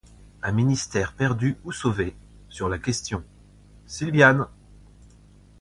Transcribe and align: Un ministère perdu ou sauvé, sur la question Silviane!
Un 0.41 0.51
ministère 0.51 1.13
perdu 1.13 1.57
ou 1.63 1.71
sauvé, 1.71 2.15
sur 2.49 2.69
la 2.69 2.79
question 2.79 3.23
Silviane! 3.85 4.47